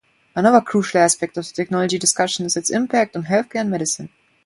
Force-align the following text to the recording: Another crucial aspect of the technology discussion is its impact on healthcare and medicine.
Another 0.35 0.61
crucial 0.61 0.99
aspect 0.99 1.37
of 1.37 1.45
the 1.45 1.53
technology 1.53 1.99
discussion 1.99 2.43
is 2.43 2.57
its 2.57 2.71
impact 2.71 3.15
on 3.15 3.25
healthcare 3.25 3.61
and 3.61 3.69
medicine. 3.69 4.09